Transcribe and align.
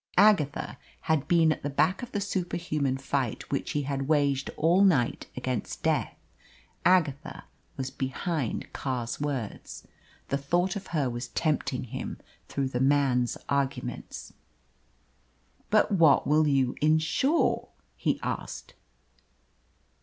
Agatha 0.17 0.79
had 1.01 1.27
been 1.27 1.51
at 1.51 1.61
the 1.61 1.69
back 1.69 2.01
of 2.01 2.11
the 2.11 2.19
superhuman 2.19 2.97
fight 2.97 3.51
which 3.51 3.73
he 3.73 3.83
had 3.83 4.07
waged 4.07 4.49
all 4.57 4.83
night 4.83 5.27
against 5.37 5.83
death. 5.83 6.17
Agatha 6.83 7.43
was 7.77 7.91
behind 7.91 8.73
Carr's 8.73 9.21
words. 9.21 9.87
The 10.29 10.39
thought 10.39 10.75
of 10.75 10.87
her 10.87 11.07
was 11.07 11.27
tempting 11.27 11.83
him 11.83 12.17
through 12.47 12.69
the 12.69 12.79
man's 12.79 13.37
arguments. 13.47 14.33
"But 15.69 15.91
what 15.91 16.25
will 16.25 16.47
you 16.47 16.73
insure?" 16.81 17.69
he 17.95 18.19
asked. 18.23 18.73